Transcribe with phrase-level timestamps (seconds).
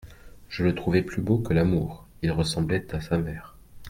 [0.49, 3.55] Je le trouvais plus beau que l'Amour: il ressemblait à sa mère.